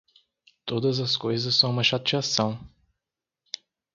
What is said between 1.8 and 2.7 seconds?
chateação.